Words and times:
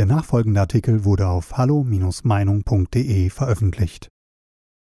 Der 0.00 0.06
nachfolgende 0.06 0.60
Artikel 0.60 1.04
wurde 1.04 1.28
auf 1.28 1.58
hallo-meinung.de 1.58 3.28
veröffentlicht. 3.28 4.08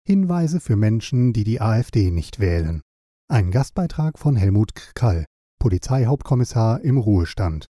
Hinweise 0.08 0.62
für 0.62 0.78
Menschen, 0.78 1.34
die 1.34 1.44
die 1.44 1.60
AfD 1.60 2.12
nicht 2.12 2.40
wählen. 2.40 2.80
Ein 3.28 3.52
Gastbeitrag 3.52 4.18
von 4.18 4.38
Helmut 4.38 4.74
Krkall, 4.74 5.26
Polizeihauptkommissar 5.60 6.80
im 6.80 6.98
Ruhestand. 6.98 7.66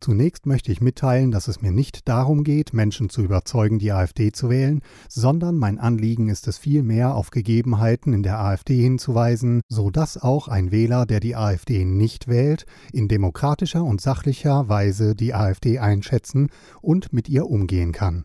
Zunächst 0.00 0.46
möchte 0.46 0.70
ich 0.70 0.80
mitteilen, 0.80 1.32
dass 1.32 1.48
es 1.48 1.60
mir 1.60 1.72
nicht 1.72 2.08
darum 2.08 2.44
geht, 2.44 2.72
Menschen 2.72 3.10
zu 3.10 3.20
überzeugen, 3.22 3.80
die 3.80 3.90
AfD 3.90 4.30
zu 4.30 4.48
wählen, 4.48 4.80
sondern 5.08 5.56
mein 5.56 5.78
Anliegen 5.78 6.28
ist 6.28 6.46
es 6.46 6.56
vielmehr, 6.56 7.16
auf 7.16 7.30
Gegebenheiten 7.30 8.12
in 8.12 8.22
der 8.22 8.38
AfD 8.38 8.80
hinzuweisen, 8.80 9.60
so 9.68 9.90
dass 9.90 10.16
auch 10.16 10.46
ein 10.46 10.70
Wähler, 10.70 11.04
der 11.04 11.18
die 11.18 11.34
AfD 11.34 11.84
nicht 11.84 12.28
wählt, 12.28 12.64
in 12.92 13.08
demokratischer 13.08 13.82
und 13.82 14.00
sachlicher 14.00 14.68
Weise 14.68 15.16
die 15.16 15.34
AfD 15.34 15.80
einschätzen 15.80 16.50
und 16.80 17.12
mit 17.12 17.28
ihr 17.28 17.46
umgehen 17.46 17.90
kann. 17.90 18.22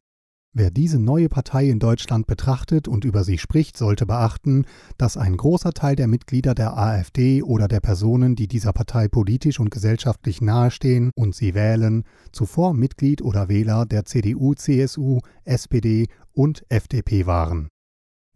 Wer 0.56 0.70
diese 0.70 1.00
neue 1.00 1.30
Partei 1.30 1.68
in 1.68 1.80
Deutschland 1.80 2.28
betrachtet 2.28 2.88
und 2.88 3.06
über 3.06 3.24
sie 3.24 3.40
spricht, 3.40 3.76
sollte 3.76 4.06
beachten, 4.06 4.66
dass 5.00 5.18
ein 5.18 5.36
großer 5.36 5.72
Teil 5.72 5.96
der 5.96 6.06
Mitglieder 6.06 6.54
der 6.54 6.78
AfD 6.78 7.42
oder 7.42 7.68
der 7.68 7.80
Personen, 7.80 8.36
die 8.36 8.48
dieser 8.48 8.72
Partei 8.72 9.08
politisch 9.08 9.60
und 9.60 9.72
gesellschaftlich 9.72 10.42
nahestehen 10.42 11.10
und 11.16 11.34
sie 11.34 11.56
wählen, 11.56 12.04
zuvor 12.32 12.76
Mitglied 12.76 13.24
oder 13.24 13.50
Wähler 13.50 13.88
der 13.88 14.06
CDU, 14.06 14.54
CSU, 14.54 15.22
SPD 15.44 16.06
und 16.34 16.64
FDP 16.70 17.26
waren. 17.26 17.70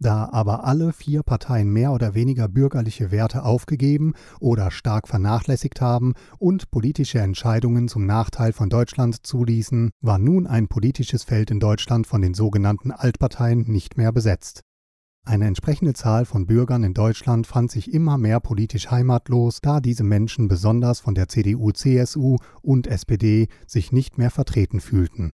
Da 0.00 0.28
aber 0.30 0.64
alle 0.64 0.92
vier 0.92 1.24
Parteien 1.24 1.70
mehr 1.70 1.92
oder 1.92 2.14
weniger 2.14 2.46
bürgerliche 2.46 3.10
Werte 3.10 3.42
aufgegeben 3.42 4.14
oder 4.38 4.70
stark 4.70 5.08
vernachlässigt 5.08 5.80
haben 5.80 6.14
und 6.38 6.70
politische 6.70 7.18
Entscheidungen 7.18 7.88
zum 7.88 8.06
Nachteil 8.06 8.52
von 8.52 8.70
Deutschland 8.70 9.26
zuließen, 9.26 9.90
war 10.00 10.18
nun 10.18 10.46
ein 10.46 10.68
politisches 10.68 11.24
Feld 11.24 11.50
in 11.50 11.58
Deutschland 11.58 12.06
von 12.06 12.22
den 12.22 12.34
sogenannten 12.34 12.92
Altparteien 12.92 13.64
nicht 13.66 13.96
mehr 13.96 14.12
besetzt. 14.12 14.62
Eine 15.26 15.46
entsprechende 15.46 15.94
Zahl 15.94 16.24
von 16.24 16.46
Bürgern 16.46 16.84
in 16.84 16.94
Deutschland 16.94 17.46
fand 17.46 17.70
sich 17.70 17.92
immer 17.92 18.16
mehr 18.18 18.40
politisch 18.40 18.90
heimatlos, 18.90 19.58
da 19.60 19.80
diese 19.80 20.04
Menschen 20.04 20.48
besonders 20.48 21.00
von 21.00 21.14
der 21.14 21.28
CDU, 21.28 21.72
CSU 21.72 22.36
und 22.62 22.86
SPD 22.86 23.48
sich 23.66 23.92
nicht 23.92 24.16
mehr 24.16 24.30
vertreten 24.30 24.80
fühlten. 24.80 25.30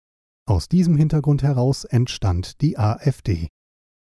Aus 0.48 0.68
diesem 0.68 0.98
Hintergrund 0.98 1.44
heraus 1.44 1.84
entstand 1.84 2.62
die 2.62 2.80
AfD. 2.80 3.50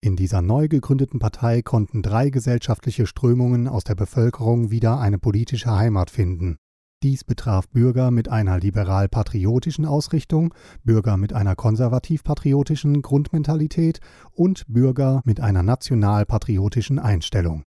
In 0.05 0.17
dieser 0.17 0.43
neu 0.43 0.67
gegründeten 0.67 1.21
Partei 1.21 1.63
konnten 1.63 2.03
drei 2.03 2.31
gesellschaftliche 2.31 3.07
Strömungen 3.07 3.69
aus 3.69 3.85
der 3.85 3.95
Bevölkerung 3.95 4.73
wieder 4.73 4.99
eine 4.99 5.19
politische 5.19 5.71
Heimat 5.77 6.11
finden. 6.11 6.57
Dies 7.05 7.23
betraf 7.23 7.69
Bürger 7.69 8.11
mit 8.11 8.29
einer 8.29 8.59
liberal-patriotischen 8.59 9.87
Ausrichtung, 9.87 10.55
Bürger 10.83 11.17
mit 11.17 11.33
einer 11.33 11.55
konservativ-patriotischen 11.55 13.01
Grundmentalität 13.01 14.01
und 14.33 14.65
Bürger 14.67 15.23
mit 15.25 15.39
einer 15.39 15.63
national-patriotischen 15.63 16.99
Einstellung. 16.99 17.63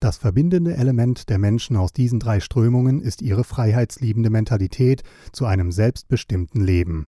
Das 0.00 0.18
verbindende 0.18 0.76
Element 0.76 1.28
der 1.28 1.38
Menschen 1.38 1.76
aus 1.76 1.92
diesen 1.92 2.18
drei 2.18 2.40
Strömungen 2.40 3.00
ist 3.00 3.22
ihre 3.22 3.44
freiheitsliebende 3.44 4.30
Mentalität 4.30 5.04
zu 5.30 5.46
einem 5.46 5.70
selbstbestimmten 5.70 6.60
Leben. 6.60 7.04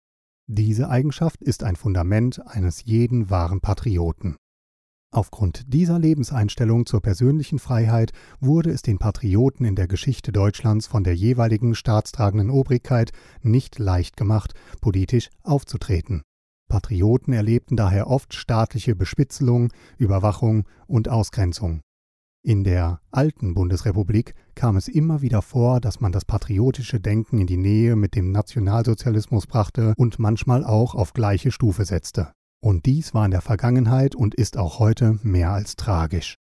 Diese 0.47 0.89
Eigenschaft 0.89 1.43
ist 1.43 1.65
ein 1.65 1.75
Fundament 1.75 2.47
eines 2.47 2.85
jeden 2.85 3.29
wahren 3.29 3.61
Patrioten. 3.61 4.37
Aufgrund 5.11 5.73
dieser 5.73 5.99
Lebenseinstellung 5.99 6.85
zur 6.85 7.01
persönlichen 7.01 7.59
Freiheit 7.59 8.13
wurde 8.41 8.71
es 8.71 8.83
den 8.83 8.99
Patrioten 8.99 9.65
in 9.65 9.75
der 9.75 9.89
Geschichte 9.89 10.33
Deutschlands 10.33 10.87
von 10.87 11.03
der 11.03 11.15
jeweiligen 11.15 11.75
staatstragenden 11.75 12.51
Obrigkeit 12.51 13.13
nicht 13.41 13.79
leicht 13.79 14.19
gemacht, 14.19 14.53
politisch 14.83 15.31
aufzutreten. 15.43 16.23
Patrioten 16.69 17.33
erlebten 17.33 17.77
daher 17.77 18.09
oft 18.09 18.35
staatliche 18.35 18.95
Bespitzelung, 18.95 19.73
Überwachung 19.97 20.65
und 20.87 21.09
Ausgrenzung. 21.09 21.81
In 22.43 22.63
der 22.63 23.01
alten 23.11 23.55
Bundesrepublik 23.55 24.35
kam 24.55 24.77
es 24.77 24.89
immer 24.89 25.23
wieder 25.23 25.41
vor, 25.41 25.81
dass 25.81 26.01
man 26.01 26.13
das 26.13 26.27
patriotische 26.27 27.01
Denken 27.01 27.39
in 27.39 27.47
die 27.47 27.57
Nähe 27.57 27.97
mit 27.97 28.15
dem 28.15 28.31
Nationalsozialismus 28.31 29.47
brachte 29.47 29.95
und 29.97 30.19
manchmal 30.19 30.65
auch 30.65 30.95
auf 30.95 31.15
gleiche 31.15 31.51
Stufe 31.51 31.87
setzte. 31.87 32.33
Und 32.61 32.87
dies 32.87 33.15
war 33.15 33.25
in 33.25 33.31
der 33.31 33.41
Vergangenheit 33.41 34.15
und 34.15 34.35
ist 34.35 34.57
auch 34.57 34.79
heute 34.79 35.19
mehr 35.23 35.53
als 35.53 35.77
tragisch. 35.77 36.37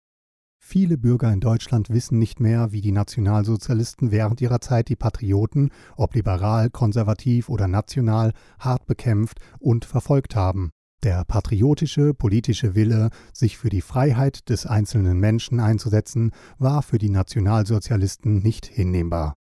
Viele 0.65 0.97
Bürger 0.97 1.31
in 1.33 1.41
Deutschland 1.41 1.89
wissen 1.89 2.19
nicht 2.19 2.39
mehr, 2.39 2.71
wie 2.71 2.81
die 2.81 2.91
Nationalsozialisten 2.91 4.11
während 4.11 4.39
ihrer 4.39 4.61
Zeit 4.61 4.87
die 4.87 4.95
Patrioten, 4.95 5.71
ob 5.97 6.15
liberal, 6.15 6.69
konservativ 6.69 7.49
oder 7.49 7.67
national, 7.67 8.31
hart 8.59 8.85
bekämpft 8.85 9.39
und 9.59 9.85
verfolgt 9.85 10.35
haben. 10.35 10.71
Der 11.03 11.25
patriotische 11.25 12.13
politische 12.13 12.75
Wille, 12.75 13.09
sich 13.33 13.57
für 13.57 13.69
die 13.69 13.81
Freiheit 13.81 14.49
des 14.49 14.65
einzelnen 14.65 15.19
Menschen 15.19 15.59
einzusetzen, 15.59 16.31
war 16.59 16.81
für 16.81 16.97
die 16.97 17.09
Nationalsozialisten 17.09 18.39
nicht 18.39 18.65
hinnehmbar 18.65 19.33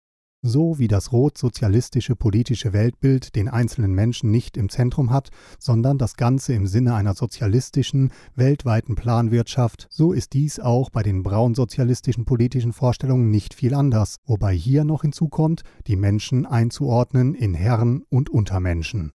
so 0.42 0.78
wie 0.78 0.88
das 0.88 1.12
rot-sozialistische 1.12 2.16
politische 2.16 2.72
Weltbild 2.72 3.36
den 3.36 3.48
einzelnen 3.48 3.92
Menschen 3.92 4.30
nicht 4.30 4.56
im 4.56 4.68
Zentrum 4.68 5.10
hat, 5.10 5.30
sondern 5.58 5.98
das 5.98 6.16
Ganze 6.16 6.54
im 6.54 6.66
Sinne 6.66 6.94
einer 6.94 7.14
sozialistischen, 7.14 8.12
weltweiten 8.34 8.94
Planwirtschaft, 8.94 9.86
so 9.90 10.12
ist 10.12 10.32
dies 10.32 10.58
auch 10.58 10.90
bei 10.90 11.02
den 11.02 11.22
braunsozialistischen 11.22 12.24
politischen 12.24 12.72
Vorstellungen 12.72 13.30
nicht 13.30 13.54
viel 13.54 13.74
anders, 13.74 14.16
wobei 14.24 14.54
hier 14.54 14.84
noch 14.84 15.02
hinzukommt, 15.02 15.62
die 15.86 15.96
Menschen 15.96 16.46
einzuordnen 16.46 17.34
in 17.34 17.54
Herren 17.54 18.02
und 18.08 18.30
Untermenschen. 18.30 19.12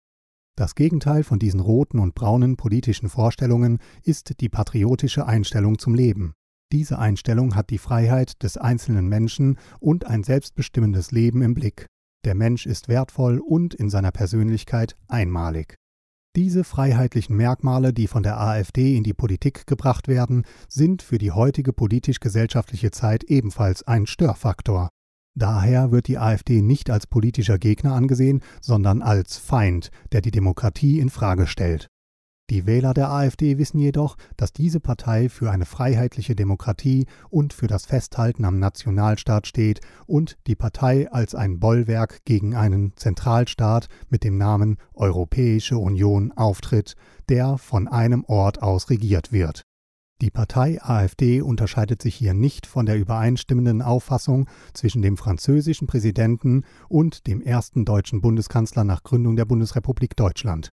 Das 0.55 0.75
Gegenteil 0.75 1.23
von 1.23 1.39
diesen 1.39 1.59
roten 1.59 1.97
und 1.97 2.13
braunen 2.13 2.57
politischen 2.57 3.09
Vorstellungen 3.09 3.79
ist 4.03 4.39
die 4.39 4.49
patriotische 4.49 5.25
Einstellung 5.25 5.79
zum 5.79 5.95
Leben. 5.95 6.35
Diese 6.73 6.97
Einstellung 6.97 7.53
hat 7.53 7.69
die 7.69 7.77
Freiheit 7.77 8.41
des 8.41 8.57
einzelnen 8.57 9.07
Menschen 9.07 9.59
und 9.79 10.07
ein 10.07 10.23
selbstbestimmendes 10.23 11.11
Leben 11.11 11.43
im 11.43 11.53
Blick. 11.53 11.85
Der 12.25 12.33
Mensch 12.33 12.65
ist 12.65 12.87
wertvoll 12.87 13.37
und 13.37 13.75
in 13.75 13.91
seiner 13.91 14.11
Persönlichkeit 14.11 14.95
einmalig. 15.07 15.75
Diese 16.35 16.63
freiheitlichen 16.63 17.37
Merkmale, 17.37 17.93
die 17.93 18.07
von 18.07 18.23
der 18.23 18.39
AfD 18.39 18.97
in 18.97 19.03
die 19.03 19.13
Politik 19.13 19.67
gebracht 19.67 20.07
werden, 20.07 20.45
sind 20.67 21.03
für 21.03 21.19
die 21.19 21.31
heutige 21.31 21.73
politisch-gesellschaftliche 21.73 22.89
Zeit 22.89 23.23
ebenfalls 23.25 23.83
ein 23.83 24.07
Störfaktor. 24.07 24.89
Daher 25.35 25.91
wird 25.91 26.07
die 26.07 26.17
AfD 26.17 26.63
nicht 26.63 26.89
als 26.89 27.05
politischer 27.05 27.59
Gegner 27.59 27.93
angesehen, 27.93 28.41
sondern 28.61 29.03
als 29.03 29.37
Feind, 29.37 29.91
der 30.11 30.21
die 30.21 30.31
Demokratie 30.31 30.99
in 30.99 31.11
Frage 31.11 31.45
stellt. 31.45 31.87
Die 32.53 32.67
Wähler 32.67 32.93
der 32.93 33.09
AfD 33.09 33.57
wissen 33.57 33.79
jedoch, 33.79 34.15
dass 34.37 34.53
diese 34.53 34.79
Partei 34.79 35.27
für 35.27 35.49
eine 35.49 35.65
freiheitliche 35.65 36.35
Demokratie 36.35 37.07
und 37.31 37.51
für 37.51 37.65
das 37.65 37.87
Festhalten 37.87 38.45
am 38.45 38.59
Nationalstaat 38.59 39.47
steht 39.47 39.81
und 40.05 40.37
die 40.45 40.53
Partei 40.53 41.11
als 41.11 41.33
ein 41.33 41.59
Bollwerk 41.59 42.23
gegen 42.25 42.53
einen 42.53 42.95
Zentralstaat 42.95 43.87
mit 44.09 44.23
dem 44.23 44.37
Namen 44.37 44.77
Europäische 44.93 45.79
Union 45.79 46.31
auftritt, 46.31 46.93
der 47.27 47.57
von 47.57 47.87
einem 47.87 48.23
Ort 48.23 48.61
aus 48.61 48.91
regiert 48.91 49.31
wird. 49.31 49.63
Die 50.21 50.29
Partei 50.29 50.79
AfD 50.79 51.41
unterscheidet 51.41 52.03
sich 52.03 52.13
hier 52.13 52.35
nicht 52.35 52.67
von 52.67 52.85
der 52.85 52.99
übereinstimmenden 52.99 53.81
Auffassung 53.81 54.47
zwischen 54.75 55.01
dem 55.01 55.17
französischen 55.17 55.87
Präsidenten 55.87 56.65
und 56.87 57.25
dem 57.25 57.41
ersten 57.41 57.83
deutschen 57.83 58.21
Bundeskanzler 58.21 58.83
nach 58.83 59.01
Gründung 59.01 59.37
der 59.37 59.45
Bundesrepublik 59.45 60.15
Deutschland. 60.15 60.69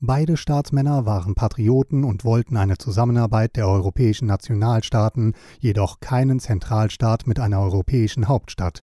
Beide 0.00 0.36
Staatsmänner 0.36 1.06
waren 1.06 1.34
Patrioten 1.34 2.04
und 2.04 2.22
wollten 2.22 2.58
eine 2.58 2.76
Zusammenarbeit 2.76 3.56
der 3.56 3.66
europäischen 3.66 4.26
Nationalstaaten, 4.26 5.32
jedoch 5.58 6.00
keinen 6.00 6.38
Zentralstaat 6.38 7.26
mit 7.26 7.40
einer 7.40 7.60
europäischen 7.60 8.28
Hauptstadt. 8.28 8.80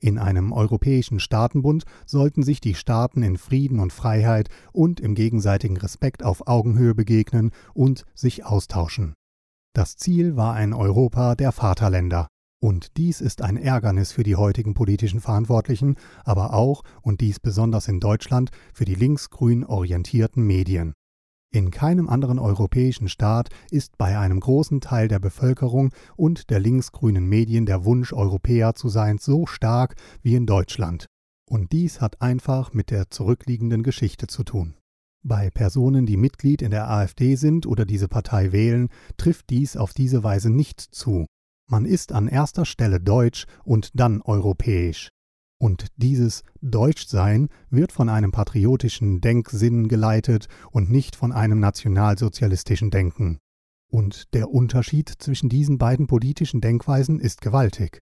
In 0.00 0.18
einem 0.18 0.52
europäischen 0.52 1.18
Staatenbund 1.18 1.84
sollten 2.04 2.42
sich 2.42 2.60
die 2.60 2.74
Staaten 2.74 3.22
in 3.22 3.38
Frieden 3.38 3.80
und 3.80 3.92
Freiheit 3.92 4.50
und 4.72 5.00
im 5.00 5.14
gegenseitigen 5.14 5.78
Respekt 5.78 6.22
auf 6.22 6.46
Augenhöhe 6.46 6.94
begegnen 6.94 7.52
und 7.72 8.04
sich 8.14 8.44
austauschen. 8.44 9.14
Das 9.74 9.96
Ziel 9.96 10.36
war 10.36 10.52
ein 10.52 10.74
Europa 10.74 11.36
der 11.36 11.52
Vaterländer. 11.52 12.28
Und 12.62 12.98
dies 12.98 13.22
ist 13.22 13.40
ein 13.40 13.56
Ärgernis 13.56 14.12
für 14.12 14.22
die 14.22 14.36
heutigen 14.36 14.74
politischen 14.74 15.20
Verantwortlichen, 15.20 15.96
aber 16.24 16.52
auch, 16.52 16.82
und 17.00 17.22
dies 17.22 17.40
besonders 17.40 17.88
in 17.88 18.00
Deutschland, 18.00 18.50
für 18.74 18.84
die 18.84 18.94
linksgrün 18.94 19.64
orientierten 19.64 20.46
Medien. 20.46 20.92
In 21.52 21.70
keinem 21.70 22.08
anderen 22.08 22.38
europäischen 22.38 23.08
Staat 23.08 23.48
ist 23.70 23.98
bei 23.98 24.16
einem 24.18 24.38
großen 24.38 24.80
Teil 24.80 25.08
der 25.08 25.18
Bevölkerung 25.18 25.90
und 26.16 26.50
der 26.50 26.60
linksgrünen 26.60 27.26
Medien 27.26 27.66
der 27.66 27.84
Wunsch, 27.84 28.12
Europäer 28.12 28.74
zu 28.74 28.88
sein, 28.88 29.18
so 29.18 29.46
stark 29.46 29.96
wie 30.22 30.36
in 30.36 30.46
Deutschland. 30.46 31.06
Und 31.48 31.72
dies 31.72 32.00
hat 32.00 32.20
einfach 32.20 32.72
mit 32.72 32.90
der 32.90 33.10
zurückliegenden 33.10 33.82
Geschichte 33.82 34.28
zu 34.28 34.44
tun. 34.44 34.74
Bei 35.24 35.50
Personen, 35.50 36.06
die 36.06 36.16
Mitglied 36.16 36.62
in 36.62 36.70
der 36.70 36.88
AfD 36.88 37.34
sind 37.34 37.66
oder 37.66 37.84
diese 37.84 38.06
Partei 38.06 38.52
wählen, 38.52 38.88
trifft 39.16 39.50
dies 39.50 39.76
auf 39.76 39.92
diese 39.92 40.22
Weise 40.22 40.50
nicht 40.50 40.80
zu. 40.80 41.26
Man 41.70 41.84
ist 41.84 42.10
an 42.10 42.26
erster 42.26 42.64
Stelle 42.64 42.98
deutsch 42.98 43.46
und 43.62 43.90
dann 43.94 44.22
europäisch. 44.22 45.08
Und 45.56 45.86
dieses 45.94 46.42
Deutschsein 46.60 47.48
wird 47.68 47.92
von 47.92 48.08
einem 48.08 48.32
patriotischen 48.32 49.20
Denksinn 49.20 49.86
geleitet 49.86 50.48
und 50.72 50.90
nicht 50.90 51.14
von 51.14 51.30
einem 51.30 51.60
nationalsozialistischen 51.60 52.90
Denken. 52.90 53.38
Und 53.88 54.34
der 54.34 54.50
Unterschied 54.50 55.12
zwischen 55.20 55.48
diesen 55.48 55.78
beiden 55.78 56.08
politischen 56.08 56.60
Denkweisen 56.60 57.20
ist 57.20 57.40
gewaltig. 57.40 58.00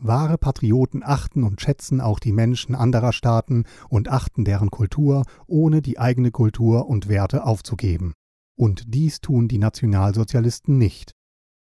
Wahre 0.00 0.36
Patrioten 0.36 1.04
achten 1.04 1.44
und 1.44 1.60
schätzen 1.60 2.00
auch 2.00 2.18
die 2.18 2.32
Menschen 2.32 2.74
anderer 2.74 3.12
Staaten 3.12 3.62
und 3.88 4.08
achten 4.08 4.44
deren 4.44 4.70
Kultur, 4.70 5.22
ohne 5.46 5.82
die 5.82 6.00
eigene 6.00 6.32
Kultur 6.32 6.88
und 6.88 7.08
Werte 7.08 7.44
aufzugeben. 7.44 8.12
Und 8.56 8.92
dies 8.92 9.20
tun 9.20 9.46
die 9.46 9.58
Nationalsozialisten 9.58 10.78
nicht. 10.78 11.12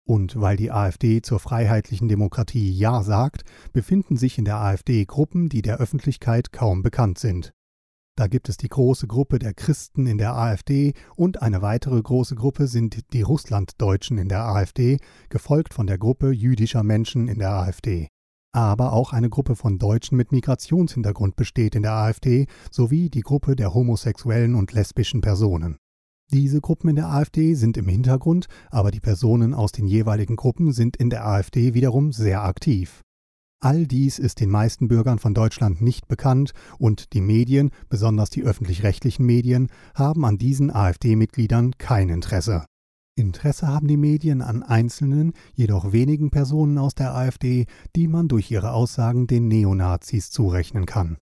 Und 0.07 0.41
weil 0.41 0.57
die 0.57 0.71
AfD 0.71 1.21
zur 1.21 1.41
freiheitlichen 1.41 2.07
Demokratie 2.07 2.71
Ja 2.71 3.03
sagt, 3.03 3.45
befinden 3.73 4.17
sich 4.17 4.39
in 4.39 4.45
der 4.45 4.59
AfD 4.59 5.05
Gruppen, 5.05 5.49
die 5.49 5.63
der 5.63 5.79
Öffentlichkeit 5.79 6.53
kaum 6.53 6.83
bekannt 6.83 7.19
sind. 7.19 7.53
Da 8.17 8.29
gibt 8.29 8.49
es 8.49 8.57
die 8.57 8.69
große 8.69 9.09
Gruppe 9.09 9.39
der 9.39 9.53
Christen 9.53 10.07
in 10.07 10.17
der 10.17 10.35
AfD 10.35 10.95
und 11.17 11.43
eine 11.43 11.61
weitere 11.61 12.01
große 12.01 12.35
Gruppe 12.35 12.67
sind 12.67 13.13
die 13.13 13.21
Russlanddeutschen 13.21 14.17
in 14.17 14.29
der 14.29 14.47
AfD, 14.47 14.99
gefolgt 15.29 15.75
von 15.75 15.87
der 15.87 15.99
Gruppe 15.99 16.31
jüdischer 16.31 16.83
Menschen 16.83 17.29
in 17.29 17.41
der 17.41 17.51
AfD. 17.51 18.09
Aber 18.53 18.95
auch 18.95 19.13
eine 19.13 19.29
Gruppe 19.29 19.55
von 19.55 19.79
Deutschen 19.79 20.17
mit 20.17 20.33
Migrationshintergrund 20.33 21.37
besteht 21.37 21.75
in 21.75 21.83
der 21.83 21.93
AfD 21.93 22.47
sowie 22.71 23.11
die 23.11 23.21
Gruppe 23.21 23.55
der 23.55 23.75
homosexuellen 23.75 24.55
und 24.55 24.73
lesbischen 24.73 25.21
Personen. 25.21 25.77
Diese 26.33 26.61
Gruppen 26.61 26.89
in 26.89 26.97
der 26.97 27.09
AfD 27.09 27.55
sind 27.55 27.77
im 27.77 27.87
Hintergrund, 27.87 28.47
aber 28.71 28.91
die 28.91 29.01
Personen 29.01 29.55
aus 29.55 29.71
den 29.71 29.87
jeweiligen 29.87 30.35
Gruppen 30.35 30.73
sind 30.73 30.97
in 30.97 31.09
der 31.09 31.25
AfD 31.25 31.73
wiederum 31.75 32.11
sehr 32.11 32.43
aktiv. 32.43 33.03
All 33.61 33.87
dies 33.87 34.19
ist 34.19 34.41
den 34.41 34.51
meisten 34.51 34.89
Bürgern 34.89 35.19
von 35.19 35.35
Deutschland 35.35 35.81
nicht 35.81 36.09
bekannt 36.09 36.53
und 36.79 37.13
die 37.13 37.21
Medien, 37.21 37.71
besonders 37.89 38.29
die 38.29 38.43
öffentlich-rechtlichen 38.43 39.25
Medien, 39.25 39.69
haben 39.95 40.25
an 40.25 40.37
diesen 40.37 40.71
AfD-Mitgliedern 40.71 41.73
kein 41.79 42.09
Interesse. 42.09 42.67
Interesse 43.17 43.69
haben 43.69 43.89
die 43.89 43.97
Medien 43.97 44.43
an 44.43 44.63
einzelnen, 44.63 45.33
jedoch 45.55 45.93
wenigen 45.93 46.31
Personen 46.31 46.77
aus 46.77 46.95
der 46.95 47.15
AfD, 47.15 47.67
die 47.95 48.09
man 48.09 48.29
durch 48.29 48.51
ihre 48.51 48.73
Aussagen 48.73 49.27
den 49.27 49.49
Neonazis 49.49 50.31
zurechnen 50.31 50.85
kann. 50.85 51.17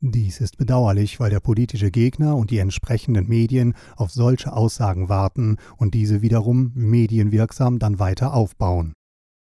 Dies 0.00 0.40
ist 0.40 0.58
bedauerlich, 0.58 1.18
weil 1.18 1.30
der 1.30 1.40
politische 1.40 1.90
Gegner 1.90 2.36
und 2.36 2.50
die 2.50 2.58
entsprechenden 2.58 3.26
Medien 3.26 3.74
auf 3.96 4.10
solche 4.10 4.52
Aussagen 4.52 5.08
warten 5.08 5.56
und 5.76 5.94
diese 5.94 6.20
wiederum 6.20 6.72
medienwirksam 6.74 7.78
dann 7.78 7.98
weiter 7.98 8.34
aufbauen. 8.34 8.92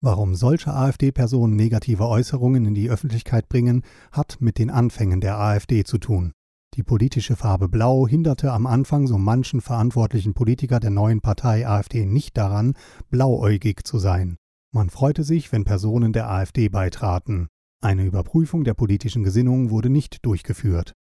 Warum 0.03 0.35
solche 0.35 0.73
AfD-Personen 0.73 1.57
negative 1.57 2.07
Äußerungen 2.07 2.65
in 2.65 2.75
die 2.75 2.91
Öffentlichkeit 2.91 3.49
bringen, 3.49 3.83
hat 4.13 4.37
mit 4.41 4.59
den 4.59 4.71
Anfängen 4.71 5.21
der 5.21 5.39
AfD 5.39 5.85
zu 5.85 5.99
tun. 5.99 6.33
Die 6.75 6.83
politische 6.83 7.37
Farbe 7.37 7.69
Blau 7.69 8.07
hinderte 8.07 8.53
am 8.53 8.67
Anfang 8.67 9.07
so 9.07 9.17
manchen 9.17 9.63
verantwortlichen 9.63 10.35
Politiker 10.35 10.79
der 10.79 10.91
neuen 10.91 11.23
Partei 11.23 11.67
AfD 11.67 12.05
nicht 12.05 12.37
daran, 12.37 12.75
blauäugig 13.09 13.85
zu 13.85 13.99
sein. 13.99 14.37
Man 14.73 14.91
freute 14.91 15.25
sich, 15.25 15.53
wenn 15.53 15.65
Personen 15.65 16.13
der 16.13 16.31
AfD 16.31 16.69
beitraten. 16.69 17.49
Eine 17.83 18.05
Überprüfung 18.05 18.65
der 18.65 18.75
politischen 18.75 19.23
Gesinnung 19.23 19.71
wurde 19.71 19.91
nicht 19.91 20.25
durchgeführt. 20.25 20.93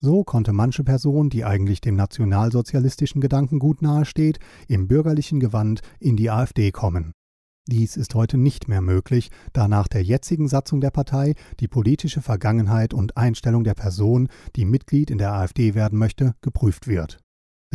So 0.00 0.24
konnte 0.24 0.52
manche 0.52 0.84
Person, 0.84 1.30
die 1.30 1.44
eigentlich 1.44 1.80
dem 1.80 1.96
nationalsozialistischen 1.96 3.20
Gedankengut 3.20 3.80
nahesteht, 3.80 4.38
im 4.68 4.88
bürgerlichen 4.88 5.40
Gewand 5.40 5.80
in 6.00 6.16
die 6.16 6.30
AfD 6.30 6.70
kommen. 6.72 7.12
Dies 7.68 7.96
ist 7.96 8.14
heute 8.14 8.38
nicht 8.38 8.68
mehr 8.68 8.80
möglich, 8.80 9.30
da 9.52 9.66
nach 9.66 9.88
der 9.88 10.02
jetzigen 10.02 10.46
Satzung 10.46 10.80
der 10.80 10.90
Partei 10.90 11.34
die 11.58 11.66
politische 11.66 12.22
Vergangenheit 12.22 12.94
und 12.94 13.16
Einstellung 13.16 13.64
der 13.64 13.74
Person, 13.74 14.28
die 14.54 14.64
Mitglied 14.64 15.10
in 15.10 15.18
der 15.18 15.32
AfD 15.32 15.74
werden 15.74 15.98
möchte, 15.98 16.34
geprüft 16.42 16.86
wird. 16.86 17.18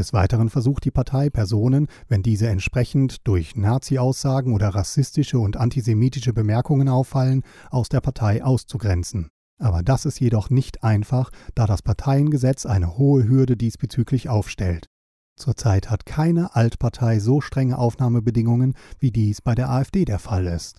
Des 0.01 0.13
Weiteren 0.13 0.50
versucht 0.50 0.86
die 0.86 0.89
Partei 0.89 1.30
Personen, 1.30 1.88
wenn 2.07 2.24
diese 2.24 2.48
entsprechend 2.48 3.27
durch 3.27 3.56
Nazi-Aussagen 3.56 4.51
oder 4.51 4.69
rassistische 4.69 5.38
und 5.38 5.57
antisemitische 5.57 6.33
Bemerkungen 6.33 6.89
auffallen, 6.89 7.44
aus 7.69 7.88
der 7.88 8.01
Partei 8.01 8.44
auszugrenzen. 8.44 9.30
Aber 9.59 9.83
das 9.83 10.06
ist 10.06 10.19
jedoch 10.19 10.50
nicht 10.50 10.83
einfach, 10.83 11.30
da 11.53 11.68
das 11.68 11.83
Parteiengesetz 11.83 12.65
eine 12.65 12.98
hohe 12.98 13.30
Hürde 13.30 13.56
diesbezüglich 13.56 14.27
aufstellt. 14.27 14.88
Zurzeit 15.36 15.92
hat 15.92 16.07
keine 16.07 16.56
Altpartei 16.56 17.19
so 17.19 17.39
strenge 17.39 17.77
Aufnahmebedingungen, 17.77 18.74
wie 18.98 19.12
dies 19.12 19.44
bei 19.44 19.53
der 19.53 19.69
AfD 19.69 20.03
der 20.03 20.18
Fall 20.18 20.48
ist. 20.48 20.77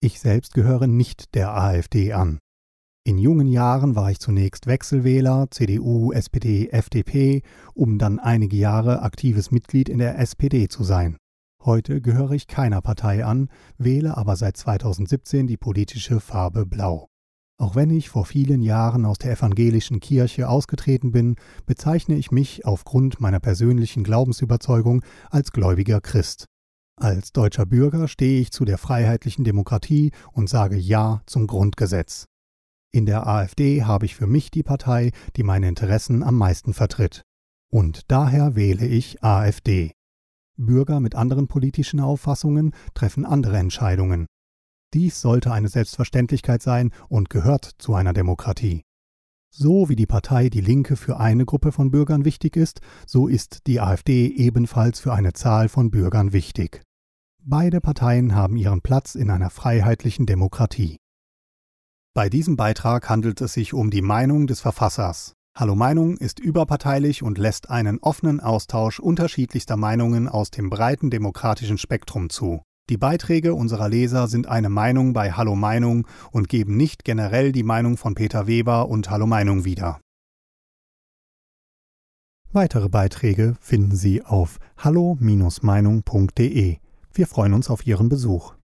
Ich 0.00 0.20
selbst 0.20 0.54
gehöre 0.54 0.86
nicht 0.86 1.34
der 1.34 1.56
AfD 1.56 2.12
an. 2.12 2.38
In 3.06 3.18
jungen 3.18 3.48
Jahren 3.48 3.96
war 3.96 4.10
ich 4.10 4.18
zunächst 4.18 4.66
Wechselwähler, 4.66 5.48
CDU, 5.50 6.12
SPD, 6.12 6.70
FDP, 6.70 7.42
um 7.74 7.98
dann 7.98 8.18
einige 8.18 8.56
Jahre 8.56 9.02
aktives 9.02 9.50
Mitglied 9.50 9.90
in 9.90 9.98
der 9.98 10.18
SPD 10.18 10.68
zu 10.68 10.84
sein. 10.84 11.18
Heute 11.62 12.00
gehöre 12.00 12.30
ich 12.30 12.46
keiner 12.46 12.80
Partei 12.80 13.22
an, 13.22 13.50
wähle 13.76 14.16
aber 14.16 14.36
seit 14.36 14.56
2017 14.56 15.46
die 15.46 15.58
politische 15.58 16.18
Farbe 16.18 16.64
Blau. 16.64 17.08
Auch 17.58 17.76
wenn 17.76 17.90
ich 17.90 18.08
vor 18.08 18.24
vielen 18.24 18.62
Jahren 18.62 19.04
aus 19.04 19.18
der 19.18 19.32
evangelischen 19.32 20.00
Kirche 20.00 20.48
ausgetreten 20.48 21.12
bin, 21.12 21.36
bezeichne 21.66 22.16
ich 22.16 22.30
mich 22.30 22.64
aufgrund 22.64 23.20
meiner 23.20 23.38
persönlichen 23.38 24.02
Glaubensüberzeugung 24.02 25.04
als 25.30 25.52
gläubiger 25.52 26.00
Christ. 26.00 26.46
Als 26.98 27.32
deutscher 27.32 27.66
Bürger 27.66 28.08
stehe 28.08 28.40
ich 28.40 28.50
zu 28.50 28.64
der 28.64 28.78
freiheitlichen 28.78 29.44
Demokratie 29.44 30.12
und 30.32 30.48
sage 30.48 30.76
Ja 30.76 31.20
zum 31.26 31.46
Grundgesetz. 31.46 32.28
In 32.94 33.06
der 33.06 33.26
AfD 33.26 33.82
habe 33.82 34.06
ich 34.06 34.14
für 34.14 34.28
mich 34.28 34.52
die 34.52 34.62
Partei, 34.62 35.10
die 35.34 35.42
meine 35.42 35.66
Interessen 35.66 36.22
am 36.22 36.36
meisten 36.36 36.72
vertritt. 36.72 37.24
Und 37.68 38.08
daher 38.08 38.54
wähle 38.54 38.86
ich 38.86 39.24
AfD. 39.24 39.90
Bürger 40.56 41.00
mit 41.00 41.16
anderen 41.16 41.48
politischen 41.48 41.98
Auffassungen 41.98 42.72
treffen 42.94 43.24
andere 43.24 43.58
Entscheidungen. 43.58 44.26
Dies 44.92 45.20
sollte 45.20 45.50
eine 45.50 45.66
Selbstverständlichkeit 45.66 46.62
sein 46.62 46.92
und 47.08 47.30
gehört 47.30 47.68
zu 47.78 47.96
einer 47.96 48.12
Demokratie. 48.12 48.82
So 49.50 49.88
wie 49.88 49.96
die 49.96 50.06
Partei 50.06 50.48
Die 50.48 50.60
Linke 50.60 50.94
für 50.94 51.18
eine 51.18 51.46
Gruppe 51.46 51.72
von 51.72 51.90
Bürgern 51.90 52.24
wichtig 52.24 52.54
ist, 52.54 52.80
so 53.08 53.26
ist 53.26 53.66
die 53.66 53.80
AfD 53.80 54.28
ebenfalls 54.28 55.00
für 55.00 55.12
eine 55.12 55.32
Zahl 55.32 55.68
von 55.68 55.90
Bürgern 55.90 56.32
wichtig. 56.32 56.80
Beide 57.42 57.80
Parteien 57.80 58.36
haben 58.36 58.54
ihren 58.54 58.82
Platz 58.82 59.16
in 59.16 59.30
einer 59.30 59.50
freiheitlichen 59.50 60.26
Demokratie. 60.26 60.98
Bei 62.16 62.28
diesem 62.28 62.54
Beitrag 62.54 63.10
handelt 63.10 63.40
es 63.40 63.54
sich 63.54 63.74
um 63.74 63.90
die 63.90 64.00
Meinung 64.00 64.46
des 64.46 64.60
Verfassers. 64.60 65.34
Hallo 65.56 65.74
Meinung 65.74 66.16
ist 66.16 66.38
überparteilich 66.38 67.24
und 67.24 67.38
lässt 67.38 67.70
einen 67.70 67.98
offenen 67.98 68.38
Austausch 68.38 69.00
unterschiedlichster 69.00 69.76
Meinungen 69.76 70.28
aus 70.28 70.52
dem 70.52 70.70
breiten 70.70 71.10
demokratischen 71.10 71.76
Spektrum 71.76 72.30
zu. 72.30 72.62
Die 72.88 72.98
Beiträge 72.98 73.54
unserer 73.54 73.88
Leser 73.88 74.28
sind 74.28 74.46
eine 74.46 74.68
Meinung 74.68 75.12
bei 75.12 75.32
Hallo 75.32 75.56
Meinung 75.56 76.06
und 76.30 76.48
geben 76.48 76.76
nicht 76.76 77.04
generell 77.04 77.50
die 77.50 77.64
Meinung 77.64 77.96
von 77.96 78.14
Peter 78.14 78.46
Weber 78.46 78.88
und 78.88 79.10
Hallo 79.10 79.26
Meinung 79.26 79.64
wieder. 79.64 80.00
Weitere 82.52 82.88
Beiträge 82.88 83.56
finden 83.58 83.96
Sie 83.96 84.22
auf 84.22 84.60
hallo-meinung.de. 84.78 86.76
Wir 87.12 87.26
freuen 87.26 87.54
uns 87.54 87.68
auf 87.70 87.84
Ihren 87.84 88.08
Besuch. 88.08 88.54